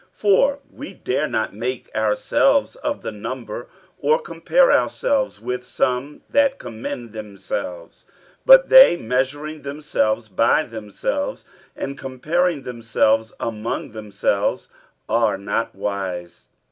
[0.05, 3.67] 47:010:012 For we dare not make ourselves of the number,
[3.99, 8.05] or compare ourselves with some that commend themselves:
[8.43, 11.45] but they measuring themselves by themselves,
[11.75, 14.69] and comparing themselves among themselves,
[15.07, 16.47] are not wise.